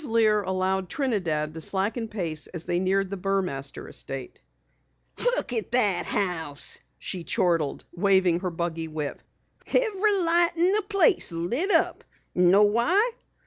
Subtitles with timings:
[0.03, 4.41] Lear allowed Trinidad to slacken pace as they neared the Burmaster estate.
[5.23, 9.21] "Look at that house!" she chortled, waving her buggy whip.
[9.67, 12.03] "Every light in the place lit up!
[12.33, 13.11] Know why?